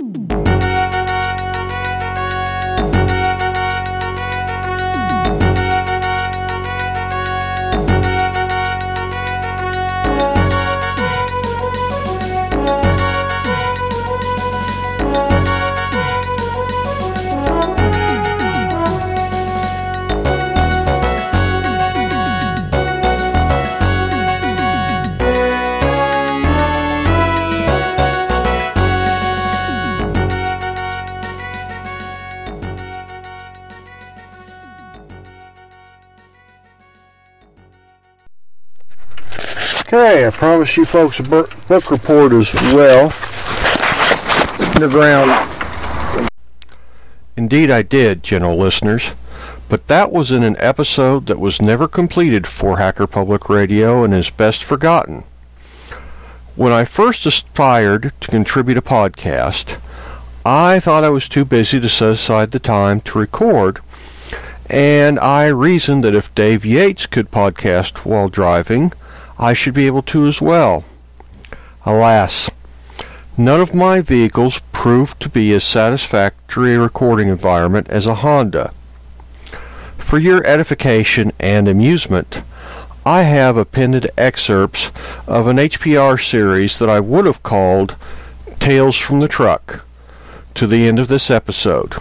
Mm-hmm. 0.00 0.29
Okay, 39.92 40.24
I 40.24 40.30
promise 40.30 40.76
you 40.76 40.84
folks 40.84 41.18
a 41.18 41.24
book 41.24 41.90
report 41.90 42.32
as 42.32 42.54
well. 42.72 43.12
Underground. 44.76 45.50
Indeed, 47.36 47.72
I 47.72 47.82
did, 47.82 48.22
gentle 48.22 48.56
listeners. 48.56 49.10
But 49.68 49.88
that 49.88 50.12
was 50.12 50.30
in 50.30 50.44
an 50.44 50.54
episode 50.60 51.26
that 51.26 51.40
was 51.40 51.60
never 51.60 51.88
completed 51.88 52.46
for 52.46 52.78
Hacker 52.78 53.08
Public 53.08 53.48
Radio 53.48 54.04
and 54.04 54.14
is 54.14 54.30
best 54.30 54.62
forgotten. 54.62 55.24
When 56.54 56.72
I 56.72 56.84
first 56.84 57.26
aspired 57.26 58.12
to 58.20 58.28
contribute 58.28 58.78
a 58.78 58.82
podcast, 58.82 59.80
I 60.46 60.78
thought 60.78 61.02
I 61.02 61.10
was 61.10 61.28
too 61.28 61.44
busy 61.44 61.80
to 61.80 61.88
set 61.88 62.10
aside 62.10 62.52
the 62.52 62.60
time 62.60 63.00
to 63.00 63.18
record, 63.18 63.80
and 64.66 65.18
I 65.18 65.48
reasoned 65.48 66.04
that 66.04 66.14
if 66.14 66.32
Dave 66.36 66.64
Yates 66.64 67.06
could 67.06 67.32
podcast 67.32 68.04
while 68.04 68.28
driving, 68.28 68.92
I 69.42 69.54
should 69.54 69.72
be 69.72 69.86
able 69.86 70.02
to 70.02 70.26
as 70.26 70.42
well. 70.42 70.84
Alas, 71.86 72.50
none 73.38 73.58
of 73.58 73.74
my 73.74 74.02
vehicles 74.02 74.60
proved 74.70 75.18
to 75.20 75.30
be 75.30 75.54
as 75.54 75.64
satisfactory 75.64 76.74
a 76.74 76.80
recording 76.80 77.30
environment 77.30 77.88
as 77.88 78.04
a 78.04 78.16
Honda. 78.16 78.70
For 79.96 80.18
your 80.18 80.46
edification 80.46 81.32
and 81.40 81.68
amusement, 81.68 82.42
I 83.06 83.22
have 83.22 83.56
appended 83.56 84.10
excerpts 84.18 84.90
of 85.26 85.46
an 85.46 85.56
HPR 85.56 86.22
series 86.22 86.78
that 86.78 86.90
I 86.90 87.00
would 87.00 87.24
have 87.24 87.42
called 87.42 87.96
Tales 88.58 88.96
from 88.96 89.20
the 89.20 89.28
Truck 89.28 89.86
to 90.52 90.66
the 90.66 90.86
end 90.86 90.98
of 90.98 91.08
this 91.08 91.30
episode. 91.30 91.94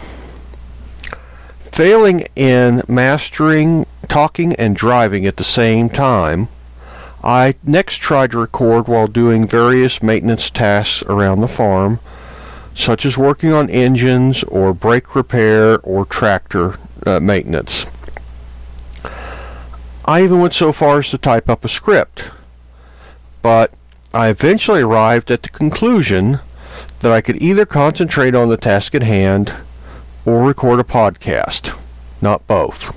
Failing 1.71 2.27
in 2.35 2.83
mastering 2.89 3.85
talking 4.09 4.55
and 4.55 4.75
driving 4.75 5.25
at 5.25 5.37
the 5.37 5.45
same 5.45 5.87
time, 5.87 6.49
I 7.23 7.55
next 7.63 7.97
tried 7.97 8.31
to 8.31 8.39
record 8.39 8.87
while 8.87 9.07
doing 9.07 9.45
various 9.45 10.01
maintenance 10.01 10.49
tasks 10.49 11.03
around 11.03 11.41
the 11.41 11.47
farm, 11.47 11.99
such 12.75 13.05
as 13.05 13.17
working 13.17 13.51
on 13.51 13.69
engines 13.69 14.43
or 14.43 14.73
brake 14.73 15.15
repair 15.15 15.79
or 15.79 16.05
tractor 16.05 16.75
uh, 17.05 17.19
maintenance. 17.19 17.85
I 20.05 20.23
even 20.23 20.39
went 20.39 20.53
so 20.53 20.71
far 20.71 20.99
as 20.99 21.09
to 21.09 21.17
type 21.17 21.49
up 21.49 21.65
a 21.65 21.69
script, 21.69 22.31
but 23.41 23.71
I 24.13 24.29
eventually 24.29 24.81
arrived 24.81 25.29
at 25.29 25.43
the 25.43 25.49
conclusion 25.49 26.39
that 27.01 27.11
I 27.11 27.21
could 27.21 27.41
either 27.41 27.65
concentrate 27.65 28.33
on 28.33 28.49
the 28.49 28.57
task 28.57 28.95
at 28.95 29.03
hand 29.03 29.53
or 30.25 30.45
record 30.45 30.79
a 30.79 30.83
podcast, 30.83 31.77
not 32.21 32.47
both. 32.47 32.95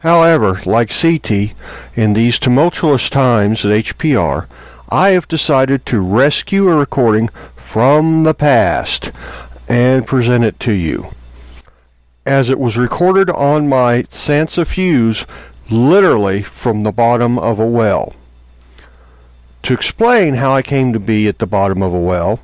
However, 0.00 0.60
like 0.64 0.90
CT, 0.90 1.52
in 1.94 2.14
these 2.14 2.38
tumultuous 2.38 3.10
times 3.10 3.64
at 3.64 3.84
HPR, 3.84 4.46
I 4.88 5.10
have 5.10 5.28
decided 5.28 5.84
to 5.86 6.00
rescue 6.00 6.68
a 6.68 6.74
recording 6.74 7.28
from 7.54 8.24
the 8.24 8.34
past 8.34 9.12
and 9.68 10.06
present 10.06 10.42
it 10.42 10.58
to 10.60 10.72
you. 10.72 11.08
As 12.24 12.50
it 12.50 12.58
was 12.58 12.76
recorded 12.76 13.30
on 13.30 13.68
my 13.68 14.02
Sansa 14.04 14.66
Fuze 14.66 15.26
literally 15.70 16.42
from 16.42 16.82
the 16.82 16.92
bottom 16.92 17.38
of 17.38 17.58
a 17.58 17.66
well. 17.66 18.14
To 19.64 19.74
explain 19.74 20.34
how 20.34 20.52
I 20.52 20.62
came 20.62 20.92
to 20.92 20.98
be 20.98 21.28
at 21.28 21.38
the 21.38 21.46
bottom 21.46 21.82
of 21.82 21.92
a 21.92 22.00
well, 22.00 22.40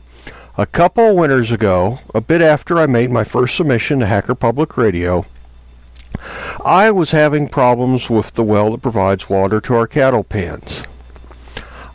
a 0.59 0.67
couple 0.67 1.17
winters 1.17 1.51
ago, 1.51 1.99
a 2.15 2.21
bit 2.21 2.43
after 2.43 2.79
I 2.79 2.87
made 2.87 3.11
my 3.11 3.25
first 3.25 3.57
submission 3.57 4.01
to 4.01 4.07
Hacker 4.07 4.35
Public 4.35 4.77
Radio, 4.77 5.25
I 6.65 6.91
was 6.91 7.11
having 7.11 7.49
problems 7.49 8.11
with 8.11 8.33
the 8.33 8.43
well 8.43 8.73
that 8.73 8.83
provides 8.83 9.31
water 9.31 9.61
to 9.61 9.75
our 9.75 9.87
cattle 9.87 10.25
pens. 10.25 10.83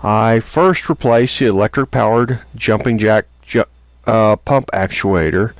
I 0.03 0.39
first 0.39 0.89
replaced 0.89 1.39
the 1.39 1.47
electric 1.47 1.91
powered 1.91 2.39
jumping 2.55 2.97
jack 2.97 3.25
ju- 3.43 3.65
uh, 4.07 4.35
pump 4.37 4.71
actuator 4.71 5.53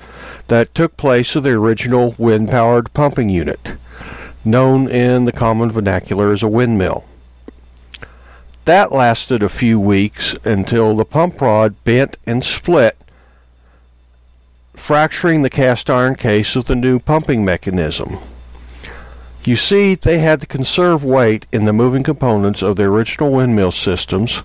that 0.48 0.74
took 0.74 0.98
place 0.98 1.36
of 1.36 1.44
the 1.44 1.52
original 1.52 2.16
wind 2.18 2.50
powered 2.50 2.94
pumping 2.94 3.30
unit, 3.30 3.74
known 4.44 4.90
in 4.90 5.26
the 5.26 5.32
common 5.32 5.72
vernacular 5.72 6.32
as 6.32 6.42
a 6.42 6.48
windmill. 6.48 7.06
That 8.66 8.92
lasted 8.92 9.44
a 9.44 9.50
few 9.50 9.80
weeks 9.80 10.36
until 10.44 10.96
the 10.96 11.06
pump 11.06 11.42
rod 11.42 11.76
bent 11.84 12.18
and 12.26 12.44
split, 12.44 12.98
fracturing 14.74 15.42
the 15.42 15.50
cast 15.50 15.90
iron 15.90 16.16
case 16.16 16.56
of 16.56 16.66
the 16.66 16.76
new 16.76 17.00
pumping 17.00 17.46
mechanism. 17.46 18.18
You 19.44 19.56
see, 19.56 19.96
they 19.96 20.19
had 20.19 20.40
to 20.41 20.46
conserve 20.46 21.03
weight 21.03 21.47
in 21.52 21.66
the 21.66 21.74
moving 21.74 22.03
components 22.03 22.62
of 22.62 22.75
the 22.75 22.84
original 22.84 23.31
windmill 23.31 23.72
systems, 23.72 24.44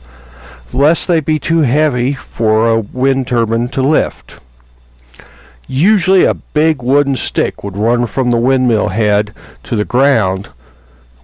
lest 0.72 1.06
they 1.06 1.20
be 1.20 1.38
too 1.38 1.60
heavy 1.60 2.14
for 2.14 2.68
a 2.68 2.80
wind 2.80 3.26
turbine 3.26 3.68
to 3.68 3.82
lift. 3.82 4.40
Usually 5.68 6.24
a 6.24 6.32
big 6.32 6.80
wooden 6.82 7.16
stick 7.16 7.62
would 7.62 7.76
run 7.76 8.06
from 8.06 8.30
the 8.30 8.38
windmill 8.38 8.88
head 8.88 9.34
to 9.64 9.76
the 9.76 9.84
ground, 9.84 10.48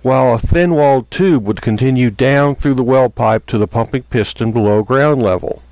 while 0.03 0.34
a 0.34 0.39
thin-walled 0.39 1.10
tube 1.10 1.47
would 1.47 1.62
continue 1.62 2.10
down 2.10 2.54
through 2.54 2.75
the 2.75 2.83
well 2.83 3.09
pipe 3.09 3.47
to 3.47 3.56
the 3.56 3.69
pumping 3.69 4.03
piston 4.03 4.53
below 4.53 4.83
ground 4.83 5.22
level. 5.22 5.62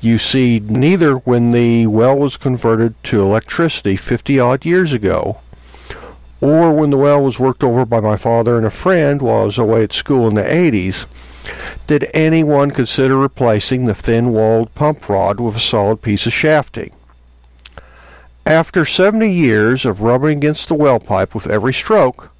You 0.00 0.16
see, 0.16 0.60
neither 0.60 1.16
when 1.16 1.50
the 1.50 1.86
well 1.88 2.16
was 2.16 2.38
converted 2.38 2.94
to 3.04 3.22
electricity 3.22 3.96
50 3.96 4.38
odd 4.38 4.64
years 4.64 4.92
ago, 4.92 5.40
or 6.40 6.72
when 6.72 6.90
the 6.90 6.96
well 6.96 7.22
was 7.22 7.38
worked 7.38 7.64
over 7.64 7.84
by 7.84 8.00
my 8.00 8.16
father 8.16 8.56
and 8.56 8.66
a 8.66 8.70
friend 8.70 9.22
while 9.22 9.42
I 9.42 9.44
was 9.44 9.58
away 9.58 9.84
at 9.84 9.92
school 9.92 10.28
in 10.28 10.34
the 10.34 10.42
80s, 10.42 11.06
did 11.86 12.10
anyone 12.12 12.70
consider 12.70 13.16
replacing 13.16 13.86
the 13.86 13.94
thin 13.94 14.32
walled 14.32 14.74
pump 14.74 15.08
rod 15.08 15.40
with 15.40 15.56
a 15.56 15.60
solid 15.60 16.02
piece 16.02 16.26
of 16.26 16.32
shafting? 16.32 16.94
After 18.44 18.84
70 18.84 19.32
years 19.32 19.84
of 19.84 20.02
rubbing 20.02 20.38
against 20.38 20.68
the 20.68 20.74
well 20.74 21.00
pipe 21.00 21.34
with 21.34 21.46
every 21.46 21.72
stroke, 21.72 22.30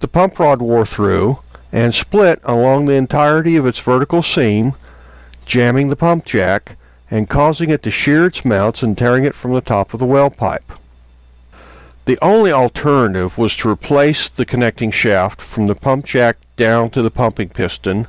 the 0.00 0.08
pump 0.08 0.38
rod 0.38 0.62
wore 0.62 0.86
through 0.86 1.40
and 1.72 1.94
split 1.94 2.40
along 2.44 2.86
the 2.86 2.94
entirety 2.94 3.56
of 3.56 3.66
its 3.66 3.78
vertical 3.78 4.22
seam, 4.22 4.72
jamming 5.46 5.88
the 5.88 5.96
pump 5.96 6.24
jack 6.24 6.76
and 7.10 7.28
causing 7.28 7.70
it 7.70 7.82
to 7.82 7.90
shear 7.90 8.26
its 8.26 8.44
mounts 8.44 8.82
and 8.82 8.96
tearing 8.96 9.24
it 9.24 9.34
from 9.34 9.52
the 9.52 9.60
top 9.60 9.92
of 9.92 10.00
the 10.00 10.06
well 10.06 10.30
pipe. 10.30 10.72
The 12.10 12.18
only 12.20 12.50
alternative 12.50 13.38
was 13.38 13.54
to 13.58 13.70
replace 13.70 14.28
the 14.28 14.44
connecting 14.44 14.90
shaft 14.90 15.40
from 15.40 15.68
the 15.68 15.76
pump 15.76 16.06
jack 16.06 16.38
down 16.56 16.90
to 16.90 17.02
the 17.02 17.10
pumping 17.12 17.50
piston 17.50 18.08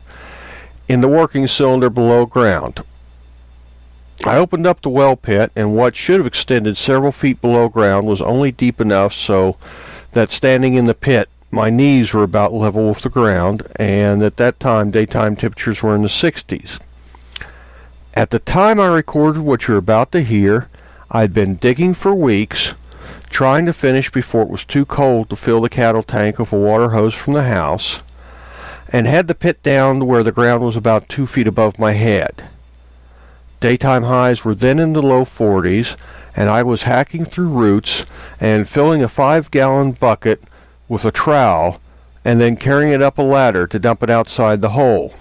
in 0.88 1.02
the 1.02 1.08
working 1.08 1.46
cylinder 1.46 1.88
below 1.88 2.26
ground. 2.26 2.80
I 4.26 4.38
opened 4.38 4.66
up 4.66 4.82
the 4.82 4.90
well 4.90 5.16
pit, 5.16 5.52
and 5.56 5.78
what 5.78 5.96
should 5.96 6.18
have 6.18 6.26
extended 6.26 6.78
several 6.78 7.12
feet 7.12 7.42
below 7.42 7.70
ground 7.70 8.08
was 8.08 8.24
only 8.24 8.52
deep 8.52 8.82
enough 8.82 9.14
so 9.14 9.58
that 10.14 10.32
standing 10.32 10.74
in 10.74 10.86
the 10.86 10.96
pit, 10.96 11.30
my 11.52 11.70
knees 11.70 12.12
were 12.12 12.24
about 12.24 12.54
level 12.54 12.90
with 12.90 13.04
the 13.04 13.10
ground, 13.10 13.62
and 13.76 14.24
at 14.24 14.38
that 14.38 14.60
time, 14.60 14.90
daytime 14.90 15.36
temperatures 15.36 15.84
were 15.84 15.94
in 15.94 16.02
the 16.02 16.08
60s. 16.08 16.80
At 18.16 18.32
the 18.32 18.40
time 18.40 18.80
I 18.80 18.88
recorded 18.88 19.44
what 19.44 19.68
you're 19.68 19.78
about 19.78 20.12
to 20.14 20.24
hear, 20.24 20.70
I'd 21.12 21.36
been 21.36 21.54
digging 21.54 21.94
for 21.94 22.16
weeks 22.16 22.74
trying 23.32 23.66
to 23.66 23.74
finish 23.74 24.12
before 24.12 24.44
it 24.44 24.50
was 24.50 24.66
too 24.66 24.86
cold 24.86 25.30
to 25.30 25.36
fill 25.36 25.62
the 25.62 25.70
cattle 25.70 26.04
tank 26.04 26.38
with 26.38 26.54
a 26.54 26.60
water 26.60 26.90
hose 26.90 27.14
from 27.14 27.34
the 27.34 27.44
house, 27.44 28.02
and 28.90 29.08
had 29.08 29.28
the 29.28 29.34
pit 29.34 29.64
down 29.64 30.00
to 30.00 30.06
where 30.06 30.22
the 30.22 30.32
ground 30.32 30.62
was 30.62 30.76
about 30.76 31.10
two 31.10 31.26
feet 31.26 31.48
above 31.48 31.80
my 31.80 31.94
head. 31.94 32.48
Daytime 33.62 34.04
highs 34.04 34.44
were 34.44 34.54
then 34.54 34.80
in 34.80 34.94
the 34.94 35.02
low 35.02 35.24
40s, 35.24 35.96
and 36.36 36.50
I 36.50 36.62
was 36.64 36.84
hacking 36.84 37.26
through 37.26 37.50
roots 37.50 38.06
and 38.40 38.68
filling 38.68 39.02
a 39.02 39.10
five 39.10 39.50
gallon 39.50 39.94
bucket 39.94 40.42
with 40.90 41.06
a 41.06 41.12
trowel 41.12 41.80
and 42.24 42.40
then 42.40 42.56
carrying 42.56 42.92
it 42.92 43.02
up 43.02 43.18
a 43.18 43.22
ladder 43.22 43.66
to 43.68 43.80
dump 43.80 44.04
it 44.04 44.10
outside 44.10 44.62
the 44.62 44.70
hole. 44.70 45.14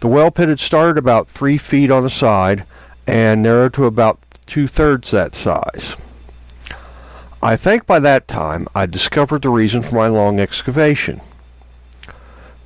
The 0.00 0.08
well 0.08 0.30
pit 0.30 0.48
had 0.48 0.60
started 0.60 0.98
about 0.98 1.28
three 1.28 1.58
feet 1.58 1.90
on 1.90 2.04
the 2.04 2.10
side 2.10 2.64
and 3.06 3.42
narrowed 3.42 3.74
to 3.74 3.84
about 3.84 4.18
two 4.46 4.66
thirds 4.66 5.10
that 5.10 5.34
size. 5.34 6.00
I 7.42 7.56
think 7.56 7.86
by 7.86 8.00
that 8.00 8.28
time 8.28 8.66
I 8.74 8.84
discovered 8.84 9.42
the 9.42 9.48
reason 9.48 9.82
for 9.82 9.94
my 9.94 10.08
long 10.08 10.38
excavation. 10.38 11.22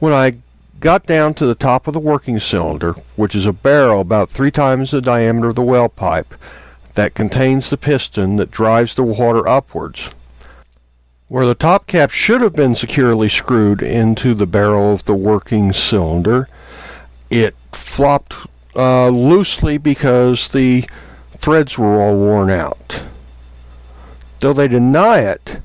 When 0.00 0.12
I 0.12 0.38
got 0.80 1.06
down 1.06 1.34
to 1.34 1.46
the 1.46 1.54
top 1.54 1.86
of 1.86 1.94
the 1.94 2.00
working 2.00 2.40
cylinder, 2.40 2.94
which 3.14 3.36
is 3.36 3.46
a 3.46 3.52
barrel 3.52 4.00
about 4.00 4.30
three 4.30 4.50
times 4.50 4.90
the 4.90 5.00
diameter 5.00 5.48
of 5.48 5.54
the 5.54 5.62
well 5.62 5.88
pipe 5.88 6.34
that 6.94 7.14
contains 7.14 7.70
the 7.70 7.76
piston 7.76 8.34
that 8.36 8.50
drives 8.50 8.94
the 8.94 9.04
water 9.04 9.46
upwards, 9.46 10.10
where 11.28 11.46
the 11.46 11.54
top 11.54 11.86
cap 11.86 12.10
should 12.10 12.40
have 12.40 12.54
been 12.54 12.74
securely 12.74 13.28
screwed 13.28 13.80
into 13.80 14.34
the 14.34 14.46
barrel 14.46 14.92
of 14.92 15.04
the 15.04 15.14
working 15.14 15.72
cylinder, 15.72 16.48
it 17.30 17.54
flopped 17.72 18.34
uh, 18.74 19.08
loosely 19.08 19.78
because 19.78 20.48
the 20.48 20.84
threads 21.38 21.78
were 21.78 22.00
all 22.00 22.16
worn 22.16 22.50
out. 22.50 23.02
Though 24.44 24.52
they 24.52 24.68
deny 24.68 25.20
it, 25.20 25.62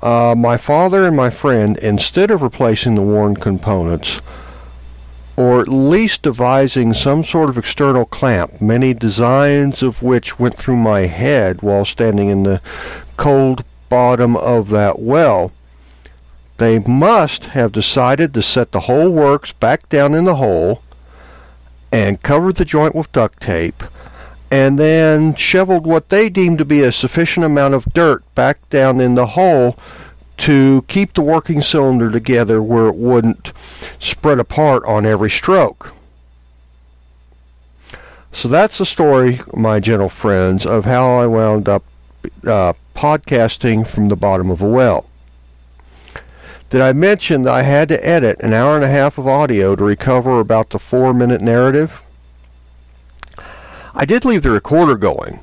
uh, 0.00 0.34
my 0.34 0.56
father 0.56 1.04
and 1.04 1.14
my 1.14 1.28
friend, 1.28 1.76
instead 1.76 2.30
of 2.30 2.40
replacing 2.40 2.94
the 2.94 3.02
worn 3.02 3.34
components, 3.34 4.22
or 5.36 5.60
at 5.60 5.68
least 5.68 6.22
devising 6.22 6.94
some 6.94 7.24
sort 7.24 7.50
of 7.50 7.58
external 7.58 8.06
clamp, 8.06 8.58
many 8.58 8.94
designs 8.94 9.82
of 9.82 10.02
which 10.02 10.38
went 10.38 10.56
through 10.56 10.78
my 10.78 11.00
head 11.00 11.60
while 11.60 11.84
standing 11.84 12.30
in 12.30 12.44
the 12.44 12.62
cold 13.18 13.64
bottom 13.90 14.34
of 14.34 14.70
that 14.70 14.98
well, 14.98 15.52
they 16.56 16.78
must 16.78 17.48
have 17.52 17.70
decided 17.70 18.32
to 18.32 18.40
set 18.40 18.72
the 18.72 18.80
whole 18.88 19.12
works 19.12 19.52
back 19.52 19.86
down 19.90 20.14
in 20.14 20.24
the 20.24 20.36
hole 20.36 20.82
and 21.92 22.22
covered 22.22 22.56
the 22.56 22.64
joint 22.64 22.94
with 22.94 23.12
duct 23.12 23.42
tape 23.42 23.84
and 24.50 24.78
then 24.78 25.34
shoveled 25.36 25.86
what 25.86 26.08
they 26.08 26.28
deemed 26.28 26.58
to 26.58 26.64
be 26.64 26.82
a 26.82 26.92
sufficient 26.92 27.46
amount 27.46 27.74
of 27.74 27.92
dirt 27.92 28.22
back 28.34 28.68
down 28.70 29.00
in 29.00 29.14
the 29.14 29.26
hole 29.26 29.78
to 30.36 30.84
keep 30.88 31.12
the 31.12 31.22
working 31.22 31.60
cylinder 31.60 32.10
together 32.10 32.62
where 32.62 32.86
it 32.86 32.96
wouldn't 32.96 33.52
spread 33.98 34.38
apart 34.40 34.82
on 34.86 35.06
every 35.06 35.30
stroke. 35.30 35.92
So 38.32 38.48
that's 38.48 38.78
the 38.78 38.86
story, 38.86 39.40
my 39.54 39.80
gentle 39.80 40.08
friends, 40.08 40.64
of 40.64 40.84
how 40.84 41.18
I 41.18 41.26
wound 41.26 41.68
up 41.68 41.84
uh, 42.46 42.72
podcasting 42.94 43.86
from 43.86 44.08
the 44.08 44.16
bottom 44.16 44.50
of 44.50 44.62
a 44.62 44.68
well. 44.68 45.06
Did 46.70 46.80
I 46.80 46.92
mention 46.92 47.42
that 47.42 47.52
I 47.54 47.62
had 47.62 47.88
to 47.88 48.06
edit 48.06 48.40
an 48.40 48.52
hour 48.52 48.76
and 48.76 48.84
a 48.84 48.88
half 48.88 49.18
of 49.18 49.26
audio 49.26 49.74
to 49.74 49.82
recover 49.82 50.38
about 50.38 50.70
the 50.70 50.78
four 50.78 51.12
minute 51.12 51.40
narrative? 51.40 52.00
I 53.94 54.04
did 54.04 54.24
leave 54.24 54.42
the 54.42 54.50
recorder 54.50 54.96
going, 54.96 55.42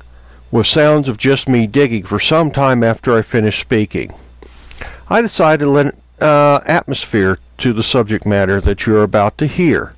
with 0.50 0.66
sounds 0.66 1.08
of 1.08 1.18
just 1.18 1.48
me 1.48 1.66
digging 1.66 2.04
for 2.04 2.18
some 2.18 2.50
time 2.50 2.82
after 2.82 3.16
I 3.16 3.22
finished 3.22 3.60
speaking. 3.60 4.12
I 5.08 5.20
decided 5.22 5.64
to 5.64 5.70
lend 5.70 6.00
uh, 6.20 6.60
atmosphere 6.66 7.38
to 7.58 7.72
the 7.72 7.82
subject 7.82 8.26
matter 8.26 8.60
that 8.60 8.86
you 8.86 8.96
are 8.96 9.02
about 9.02 9.38
to 9.38 9.46
hear, 9.46 9.94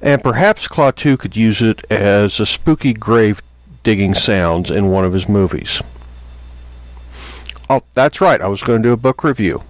and 0.00 0.22
perhaps 0.22 0.68
Klaatu 0.68 1.18
could 1.18 1.36
use 1.36 1.62
it 1.62 1.84
as 1.90 2.40
a 2.40 2.46
spooky 2.46 2.92
grave 2.92 3.42
digging 3.82 4.14
sounds 4.14 4.70
in 4.70 4.90
one 4.90 5.04
of 5.04 5.12
his 5.12 5.28
movies. 5.28 5.82
Oh, 7.68 7.82
that's 7.94 8.20
right, 8.20 8.40
I 8.40 8.48
was 8.48 8.62
going 8.62 8.82
to 8.82 8.88
do 8.88 8.92
a 8.92 8.98
book 8.98 9.24
review. 9.24 9.62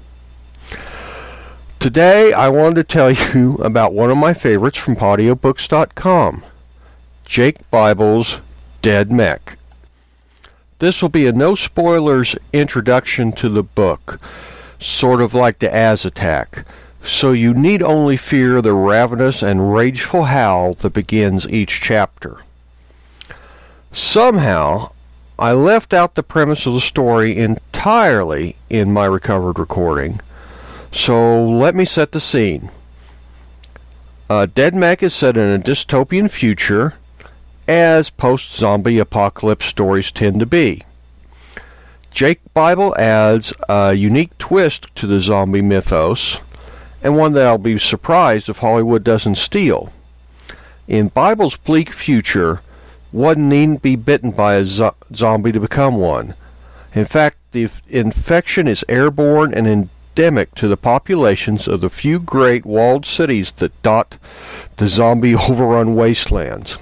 Today, 1.78 2.32
I 2.32 2.48
wanted 2.48 2.76
to 2.76 2.84
tell 2.84 3.10
you 3.34 3.56
about 3.56 3.92
one 3.92 4.10
of 4.10 4.16
my 4.16 4.34
favorites 4.34 4.78
from 4.78 4.96
podiobooks.com, 4.96 6.44
Jake 7.32 7.70
Bible's 7.70 8.40
Dead 8.82 9.10
Mech. 9.10 9.56
This 10.80 11.00
will 11.00 11.08
be 11.08 11.26
a 11.26 11.32
no 11.32 11.54
spoilers 11.54 12.36
introduction 12.52 13.32
to 13.32 13.48
the 13.48 13.62
book, 13.62 14.20
sort 14.78 15.22
of 15.22 15.32
like 15.32 15.58
the 15.58 15.74
Az 15.74 16.04
Attack, 16.04 16.66
so 17.02 17.32
you 17.32 17.54
need 17.54 17.80
only 17.80 18.18
fear 18.18 18.60
the 18.60 18.74
ravenous 18.74 19.42
and 19.42 19.72
rageful 19.72 20.24
howl 20.24 20.74
that 20.74 20.92
begins 20.92 21.48
each 21.48 21.80
chapter. 21.80 22.42
Somehow, 23.92 24.92
I 25.38 25.52
left 25.52 25.94
out 25.94 26.16
the 26.16 26.22
premise 26.22 26.66
of 26.66 26.74
the 26.74 26.82
story 26.82 27.38
entirely 27.38 28.56
in 28.68 28.92
my 28.92 29.06
recovered 29.06 29.58
recording 29.58 30.20
so 30.92 31.42
let 31.42 31.74
me 31.74 31.86
set 31.86 32.12
the 32.12 32.20
scene. 32.20 32.68
Uh, 34.28 34.46
Dead 34.54 34.74
Mech 34.74 35.02
is 35.02 35.14
set 35.14 35.38
in 35.38 35.48
a 35.48 35.62
dystopian 35.62 36.30
future, 36.30 36.92
as 37.68 38.10
post 38.10 38.54
zombie 38.54 38.98
apocalypse 38.98 39.66
stories 39.66 40.10
tend 40.10 40.40
to 40.40 40.46
be. 40.46 40.82
Jake 42.10 42.40
Bible 42.52 42.94
adds 42.98 43.54
a 43.68 43.94
unique 43.94 44.36
twist 44.36 44.86
to 44.96 45.06
the 45.06 45.20
zombie 45.20 45.62
mythos, 45.62 46.40
and 47.02 47.16
one 47.16 47.32
that 47.32 47.46
I'll 47.46 47.58
be 47.58 47.78
surprised 47.78 48.48
if 48.48 48.58
Hollywood 48.58 49.02
doesn't 49.02 49.36
steal. 49.36 49.92
In 50.86 51.08
Bible's 51.08 51.56
bleak 51.56 51.90
future, 51.90 52.60
one 53.12 53.48
needn't 53.48 53.82
be 53.82 53.96
bitten 53.96 54.30
by 54.30 54.54
a 54.54 54.66
zo- 54.66 54.94
zombie 55.14 55.52
to 55.52 55.60
become 55.60 55.96
one. 55.96 56.34
In 56.94 57.06
fact, 57.06 57.38
the 57.52 57.70
infection 57.88 58.68
is 58.68 58.84
airborne 58.88 59.54
and 59.54 59.66
endemic 59.66 60.54
to 60.56 60.68
the 60.68 60.76
populations 60.76 61.66
of 61.66 61.80
the 61.80 61.88
few 61.88 62.18
great 62.18 62.66
walled 62.66 63.06
cities 63.06 63.50
that 63.52 63.82
dot 63.82 64.18
the 64.76 64.88
zombie 64.88 65.34
overrun 65.48 65.94
wastelands. 65.94 66.76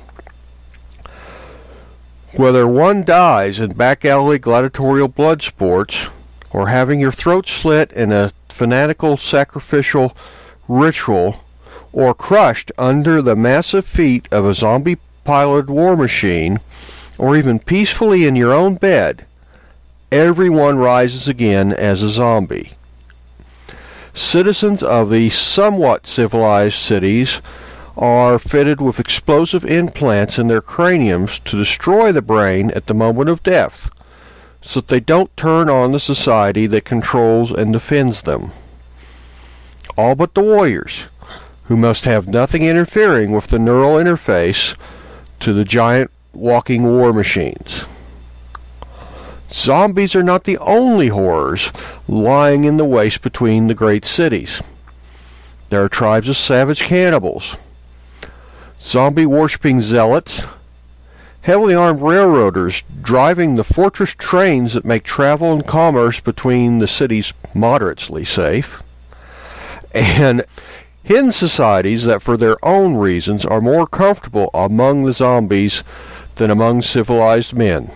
Whether 2.36 2.66
one 2.66 3.04
dies 3.04 3.58
in 3.58 3.72
back 3.72 4.04
alley 4.04 4.38
gladiatorial 4.38 5.08
blood 5.08 5.42
sports, 5.42 6.06
or 6.50 6.68
having 6.68 7.00
your 7.00 7.10
throat 7.10 7.48
slit 7.48 7.90
in 7.92 8.12
a 8.12 8.32
fanatical 8.48 9.16
sacrificial 9.16 10.16
ritual, 10.68 11.44
or 11.92 12.14
crushed 12.14 12.70
under 12.78 13.20
the 13.20 13.34
massive 13.34 13.84
feet 13.84 14.28
of 14.30 14.44
a 14.44 14.54
zombie 14.54 14.98
piloted 15.24 15.70
war 15.70 15.96
machine, 15.96 16.60
or 17.18 17.36
even 17.36 17.58
peacefully 17.58 18.24
in 18.26 18.36
your 18.36 18.52
own 18.52 18.76
bed, 18.76 19.26
everyone 20.12 20.78
rises 20.78 21.26
again 21.26 21.72
as 21.72 22.00
a 22.00 22.08
zombie. 22.08 22.72
Citizens 24.14 24.84
of 24.84 25.10
the 25.10 25.30
somewhat 25.30 26.06
civilized 26.06 26.78
cities 26.78 27.40
are 28.00 28.38
fitted 28.38 28.80
with 28.80 28.98
explosive 28.98 29.62
implants 29.64 30.38
in 30.38 30.48
their 30.48 30.62
craniums 30.62 31.38
to 31.40 31.58
destroy 31.58 32.10
the 32.10 32.22
brain 32.22 32.70
at 32.70 32.86
the 32.86 32.94
moment 32.94 33.28
of 33.28 33.42
death, 33.42 33.90
so 34.62 34.80
that 34.80 34.88
they 34.88 35.00
don't 35.00 35.36
turn 35.36 35.68
on 35.68 35.92
the 35.92 36.00
society 36.00 36.66
that 36.66 36.84
controls 36.86 37.52
and 37.52 37.74
defends 37.74 38.22
them. 38.22 38.50
All 39.98 40.14
but 40.14 40.34
the 40.34 40.40
warriors, 40.40 41.04
who 41.64 41.76
must 41.76 42.06
have 42.06 42.26
nothing 42.26 42.62
interfering 42.62 43.32
with 43.32 43.48
the 43.48 43.58
neural 43.58 43.96
interface 43.96 44.76
to 45.40 45.52
the 45.52 45.64
giant 45.64 46.10
walking 46.32 46.84
war 46.84 47.12
machines. 47.12 47.84
Zombies 49.52 50.14
are 50.14 50.22
not 50.22 50.44
the 50.44 50.58
only 50.58 51.08
horrors 51.08 51.70
lying 52.08 52.64
in 52.64 52.76
the 52.76 52.84
waste 52.84 53.20
between 53.20 53.66
the 53.66 53.74
great 53.74 54.04
cities. 54.04 54.62
There 55.68 55.84
are 55.84 55.88
tribes 55.88 56.28
of 56.28 56.36
savage 56.36 56.82
cannibals, 56.82 57.56
zombie 58.80 59.26
worshipping 59.26 59.82
zealots, 59.82 60.42
heavily 61.42 61.74
armed 61.74 62.02
railroaders 62.02 62.82
driving 63.02 63.56
the 63.56 63.64
fortress 63.64 64.14
trains 64.14 64.72
that 64.74 64.84
make 64.84 65.04
travel 65.04 65.52
and 65.52 65.66
commerce 65.66 66.20
between 66.20 66.78
the 66.78 66.88
cities 66.88 67.32
moderately 67.54 68.24
safe, 68.24 68.82
and 69.92 70.44
hidden 71.02 71.32
societies 71.32 72.04
that, 72.04 72.22
for 72.22 72.36
their 72.36 72.56
own 72.64 72.96
reasons, 72.96 73.44
are 73.44 73.60
more 73.60 73.86
comfortable 73.86 74.50
among 74.54 75.04
the 75.04 75.12
zombies 75.12 75.82
than 76.36 76.50
among 76.50 76.82
civilized 76.82 77.56
men. 77.56 77.90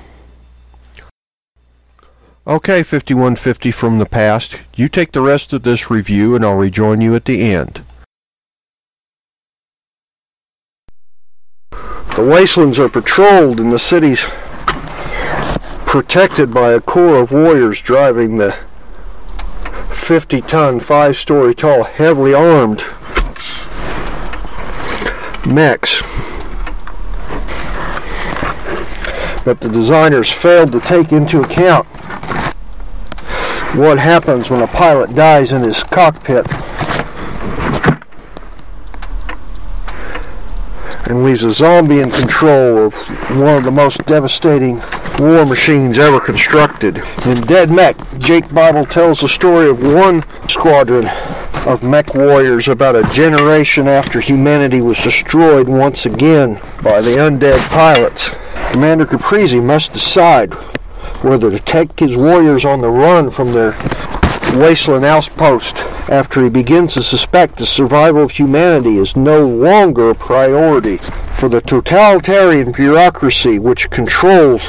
Okay, 2.47 2.83
5150 2.83 3.71
from 3.71 3.99
the 3.99 4.05
past, 4.05 4.59
you 4.75 4.89
take 4.91 5.13
the 5.13 5.23
rest 5.23 5.55
of 5.55 5.63
this 5.63 5.91
review 5.91 6.37
and 6.37 6.45
I'll 6.45 6.55
rejoin 6.55 7.01
you 7.01 7.15
at 7.15 7.25
the 7.25 7.41
end. 7.41 7.83
The 12.17 12.25
wastelands 12.25 12.79
are 12.79 12.89
patrolled 12.89 13.59
and 13.59 13.73
the 13.73 13.79
cities 13.79 14.21
protected 15.85 16.55
by 16.55 16.71
a 16.71 16.81
corps 16.81 17.17
of 17.17 17.33
warriors 17.33 17.81
driving 17.81 18.37
the 18.37 18.55
50 19.91 20.41
ton, 20.43 20.79
5 20.79 21.17
story 21.17 21.57
tall, 21.57 21.83
heavily 21.83 22.33
armed 22.33 22.83
mechs. 25.45 26.03
But 29.45 29.61
the 29.61 29.69
designers 29.69 30.31
failed 30.31 30.71
to 30.71 30.81
take 30.81 31.11
into 31.11 31.43
account 31.43 31.87
what 33.77 33.99
happens 33.99 34.51
when 34.51 34.63
a 34.63 34.69
pilot 34.69 35.17
dies 35.17 35.51
in 35.51 35.63
his 35.63 35.83
cockpit. 35.83 36.47
And 41.09 41.25
leaves 41.25 41.45
a 41.45 41.53
zombie 41.53 42.01
in 42.01 42.11
control 42.11 42.79
of 42.79 42.95
one 43.39 43.57
of 43.57 43.65
the 43.65 43.71
most 43.71 44.05
devastating 44.07 44.81
war 45.19 45.45
machines 45.45 45.99
ever 45.99 46.21
constructed. 46.21 46.99
In 47.27 47.41
Dead 47.43 47.71
Mech, 47.71 47.97
Jake 48.19 48.53
Bible 48.53 48.87
tells 48.87 49.21
the 49.21 49.29
story 49.29 49.69
of 49.69 49.83
one 49.83 50.25
squadron 50.49 51.07
of 51.67 51.83
mech 51.83 52.15
warriors 52.15 52.69
about 52.69 52.97
a 52.97 53.03
generation 53.13 53.89
after 53.89 54.21
humanity 54.21 54.81
was 54.81 54.99
destroyed 55.03 55.69
once 55.69 56.05
again 56.05 56.61
by 56.83 57.01
the 57.01 57.13
undead 57.13 57.59
pilots. 57.69 58.31
Commander 58.71 59.07
Caprizi 59.07 59.63
must 59.63 59.93
decide 59.93 60.53
whether 61.23 61.51
to 61.51 61.59
take 61.61 61.99
his 61.99 62.17
warriors 62.17 62.65
on 62.65 62.81
the 62.81 62.91
run 62.91 63.31
from 63.31 63.53
their 63.53 63.73
wasteland 64.55 65.05
outpost 65.05 65.79
after 66.09 66.43
he 66.43 66.49
begins 66.49 66.95
to 66.95 67.03
suspect 67.03 67.57
the 67.57 67.67
survival 67.67 68.23
of 68.23 68.31
humanity 68.31 68.99
is 68.99 69.17
no 69.17 69.47
longer 69.47 70.11
a 70.11 70.15
priority 70.15 70.99
for 71.33 71.49
the 71.49 71.61
totalitarian 71.61 72.73
bureaucracy 72.73 73.59
which 73.59 73.91
controls 73.91 74.63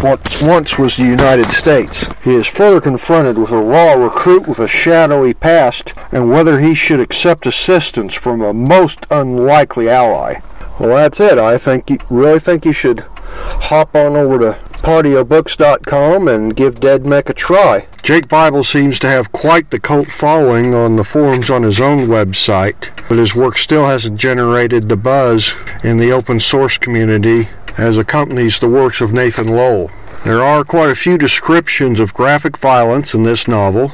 what 0.00 0.42
once 0.42 0.76
was 0.76 0.96
the 0.96 1.02
United 1.02 1.46
States. 1.52 2.04
He 2.22 2.34
is 2.34 2.46
further 2.46 2.80
confronted 2.80 3.38
with 3.38 3.50
a 3.50 3.56
raw 3.56 3.94
recruit 3.94 4.46
with 4.46 4.58
a 4.58 4.68
shadowy 4.68 5.32
past 5.32 5.94
and 6.12 6.28
whether 6.28 6.58
he 6.58 6.74
should 6.74 7.00
accept 7.00 7.46
assistance 7.46 8.12
from 8.12 8.42
a 8.42 8.52
most 8.52 9.06
unlikely 9.10 9.88
ally. 9.88 10.40
Well, 10.78 10.96
that's 10.96 11.20
it. 11.20 11.38
I 11.38 11.56
think 11.56 11.88
you 11.88 11.98
really 12.10 12.40
think 12.40 12.64
you 12.64 12.72
should 12.72 13.00
hop 13.00 13.94
on 13.94 14.16
over 14.16 14.38
to 14.38 14.58
podiobooks.com 14.84 16.28
and 16.28 16.54
give 16.54 16.78
Dead 16.78 17.06
Mech 17.06 17.30
a 17.30 17.34
try. 17.34 17.86
Jake 18.02 18.28
Bible 18.28 18.62
seems 18.62 18.98
to 18.98 19.06
have 19.06 19.32
quite 19.32 19.70
the 19.70 19.80
cult 19.80 20.08
following 20.08 20.74
on 20.74 20.96
the 20.96 21.04
forums 21.04 21.48
on 21.50 21.62
his 21.62 21.80
own 21.80 22.06
website, 22.06 22.90
but 23.08 23.16
his 23.16 23.34
work 23.34 23.56
still 23.56 23.86
hasn't 23.86 24.20
generated 24.20 24.88
the 24.88 24.96
buzz 24.96 25.54
in 25.82 25.96
the 25.96 26.12
open 26.12 26.38
source 26.38 26.76
community 26.76 27.48
as 27.78 27.96
accompanies 27.96 28.58
the 28.58 28.68
works 28.68 29.00
of 29.00 29.12
Nathan 29.12 29.48
Lowell. 29.48 29.90
There 30.22 30.42
are 30.42 30.64
quite 30.64 30.90
a 30.90 30.94
few 30.94 31.16
descriptions 31.16 31.98
of 31.98 32.12
graphic 32.12 32.58
violence 32.58 33.14
in 33.14 33.22
this 33.22 33.48
novel, 33.48 33.92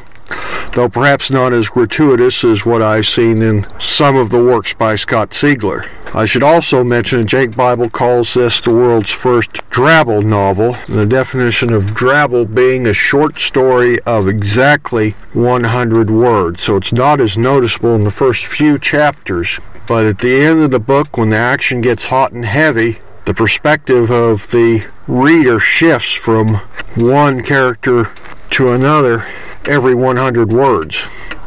though 0.72 0.88
perhaps 0.88 1.30
not 1.30 1.52
as 1.52 1.68
gratuitous 1.68 2.44
as 2.44 2.64
what 2.64 2.82
I've 2.82 3.06
seen 3.06 3.42
in 3.42 3.66
some 3.80 4.16
of 4.16 4.30
the 4.30 4.42
works 4.42 4.72
by 4.74 4.96
Scott 4.96 5.30
Sigler. 5.30 5.86
I 6.14 6.26
should 6.26 6.42
also 6.42 6.82
mention 6.82 7.26
Jake 7.26 7.56
Bible 7.56 7.88
calls 7.88 8.34
this 8.34 8.60
the 8.60 8.74
world's 8.74 9.10
first 9.10 9.52
drabble 9.70 10.24
novel, 10.24 10.76
the 10.88 11.06
definition 11.06 11.72
of 11.72 11.86
drabble 11.86 12.52
being 12.52 12.86
a 12.86 12.92
short 12.92 13.38
story 13.38 14.00
of 14.02 14.26
exactly 14.26 15.12
100 15.32 16.10
words, 16.10 16.62
so 16.62 16.76
it's 16.76 16.92
not 16.92 17.20
as 17.20 17.38
noticeable 17.38 17.94
in 17.94 18.04
the 18.04 18.10
first 18.10 18.46
few 18.46 18.78
chapters. 18.78 19.58
But 19.86 20.06
at 20.06 20.18
the 20.18 20.42
end 20.42 20.62
of 20.62 20.70
the 20.70 20.80
book, 20.80 21.16
when 21.16 21.30
the 21.30 21.36
action 21.36 21.80
gets 21.80 22.06
hot 22.06 22.32
and 22.32 22.44
heavy, 22.44 22.98
the 23.24 23.34
perspective 23.34 24.10
of 24.10 24.50
the 24.50 24.86
reader 25.06 25.60
shifts 25.60 26.12
from 26.12 26.60
one 26.96 27.42
character 27.42 28.08
to 28.50 28.72
another 28.72 29.24
every 29.68 29.94
100 29.94 30.52
words. 30.52 31.00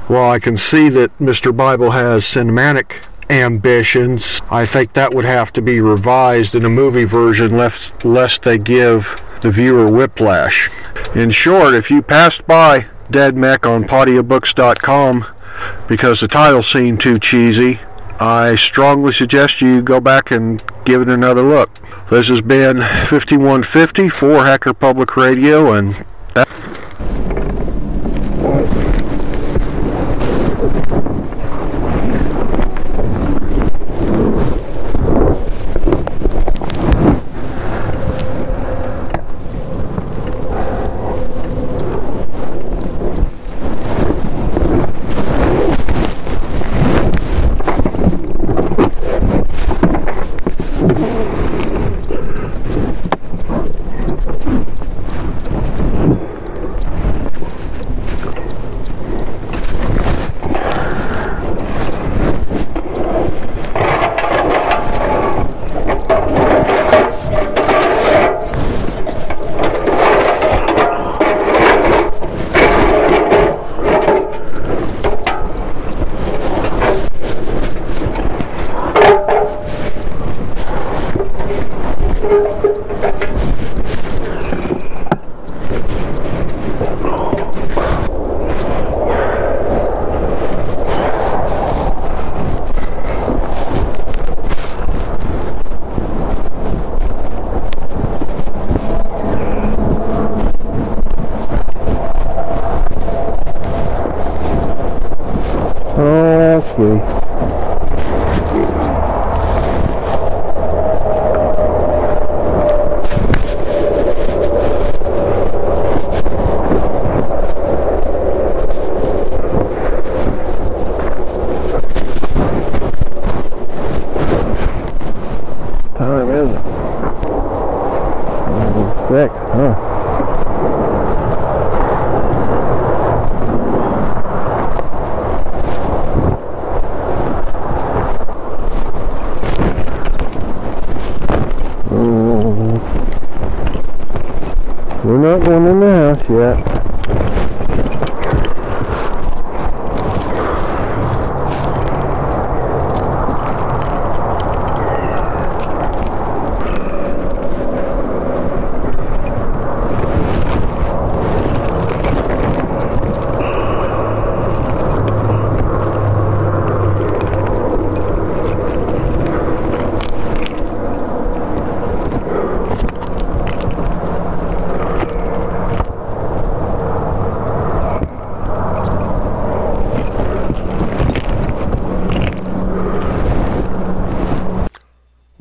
While 0.08 0.32
I 0.32 0.40
can 0.40 0.58
see 0.58 0.90
that 0.90 1.18
Mr. 1.18 1.56
Bible 1.56 1.92
has 1.92 2.24
cinematic 2.24 3.06
ambitions, 3.30 4.42
I 4.52 4.66
think 4.66 4.94
that 4.94 5.14
would 5.14 5.26
have 5.26 5.54
to 5.54 5.62
be 5.62 5.80
revised 5.80 6.56
in 6.56 6.66
a 6.66 6.70
movie 6.70 7.06
version 7.06 7.58
lest, 7.58 8.06
lest 8.06 8.44
they 8.44 8.58
give 8.58 9.22
the 9.42 9.52
viewer 9.52 9.92
whiplash. 9.92 10.70
In 11.16 11.32
short, 11.32 11.74
if 11.74 11.90
you 11.90 12.02
passed 12.02 12.46
by 12.46 12.86
Dead 13.10 13.36
Mech 13.36 13.66
on 13.66 13.84
podiobooks.com 13.84 15.26
because 15.88 16.20
the 16.20 16.28
title 16.28 16.64
seemed 16.64 17.00
too 17.00 17.20
cheesy, 17.20 17.80
I 18.20 18.56
strongly 18.56 19.12
suggest 19.12 19.62
you 19.62 19.82
go 19.82 20.00
back 20.00 20.32
and 20.32 20.64
give 20.86 21.02
it 21.02 21.10
another 21.10 21.42
look. 21.42 21.70
This 22.10 22.30
has 22.30 22.42
been 22.42 22.78
5150 22.78 24.10
for 24.10 24.46
Hacker 24.46 24.74
Public 24.74 25.18
Radio 25.18 25.74
and 25.74 26.06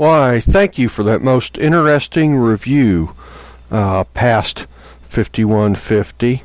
Why, 0.03 0.41
thank 0.41 0.79
you 0.79 0.89
for 0.89 1.05
that 1.05 1.23
most 1.23 1.57
interesting 1.57 2.37
review, 2.37 3.15
uh, 3.71 4.03
past 4.03 4.67
5150. 5.03 6.43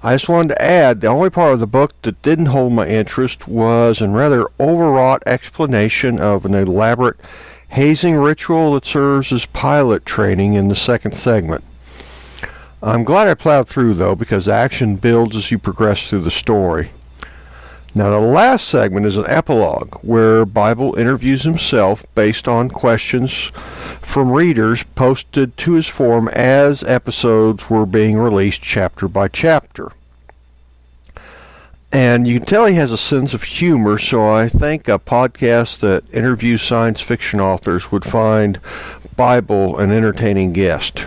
I 0.00 0.14
just 0.14 0.28
wanted 0.28 0.50
to 0.50 0.62
add 0.62 1.00
the 1.00 1.08
only 1.08 1.28
part 1.28 1.54
of 1.54 1.58
the 1.58 1.66
book 1.66 2.00
that 2.02 2.22
didn't 2.22 2.46
hold 2.46 2.72
my 2.72 2.86
interest 2.86 3.48
was 3.48 4.00
a 4.00 4.08
rather 4.08 4.46
overwrought 4.60 5.24
explanation 5.26 6.20
of 6.20 6.44
an 6.44 6.54
elaborate 6.54 7.16
hazing 7.70 8.14
ritual 8.14 8.74
that 8.74 8.86
serves 8.86 9.32
as 9.32 9.44
pilot 9.46 10.06
training 10.06 10.54
in 10.54 10.68
the 10.68 10.76
second 10.76 11.16
segment. 11.16 11.64
I'm 12.80 13.02
glad 13.02 13.26
I 13.26 13.34
plowed 13.34 13.66
through 13.66 13.94
though 13.94 14.14
because 14.14 14.46
action 14.46 14.94
builds 14.98 15.34
as 15.34 15.50
you 15.50 15.58
progress 15.58 16.08
through 16.08 16.20
the 16.20 16.30
story. 16.30 16.90
Now, 17.96 18.10
the 18.10 18.18
last 18.18 18.66
segment 18.66 19.06
is 19.06 19.16
an 19.16 19.26
epilogue 19.28 19.94
where 20.02 20.44
Bible 20.44 20.96
interviews 20.96 21.42
himself 21.44 22.04
based 22.16 22.48
on 22.48 22.68
questions 22.68 23.52
from 24.00 24.32
readers 24.32 24.82
posted 24.82 25.56
to 25.58 25.72
his 25.74 25.86
forum 25.86 26.26
as 26.28 26.82
episodes 26.82 27.70
were 27.70 27.86
being 27.86 28.18
released 28.18 28.62
chapter 28.62 29.06
by 29.06 29.28
chapter. 29.28 29.92
And 31.92 32.26
you 32.26 32.40
can 32.40 32.46
tell 32.46 32.66
he 32.66 32.74
has 32.74 32.90
a 32.90 32.98
sense 32.98 33.32
of 33.32 33.44
humor, 33.44 33.98
so 33.98 34.28
I 34.28 34.48
think 34.48 34.88
a 34.88 34.98
podcast 34.98 35.78
that 35.78 36.02
interviews 36.12 36.62
science 36.62 37.00
fiction 37.00 37.38
authors 37.38 37.92
would 37.92 38.04
find 38.04 38.58
Bible 39.16 39.78
an 39.78 39.92
entertaining 39.92 40.52
guest. 40.52 41.06